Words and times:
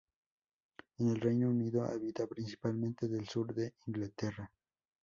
En 0.97 1.09
el 1.09 1.17
Reino 1.21 1.47
Unido, 1.47 1.83
habita 1.85 2.25
principalmente 2.25 3.07
del 3.07 3.29
sur 3.29 3.53
de 3.53 3.75
Inglaterra. 3.85 4.51